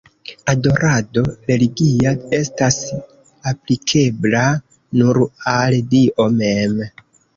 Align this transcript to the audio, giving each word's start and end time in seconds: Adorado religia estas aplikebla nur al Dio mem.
Adorado 0.51 1.23
religia 1.49 2.13
estas 2.37 2.79
aplikebla 3.53 4.45
nur 5.03 5.21
al 5.57 5.79
Dio 5.93 6.27
mem. 6.41 6.83